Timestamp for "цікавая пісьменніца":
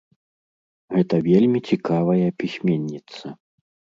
1.75-3.25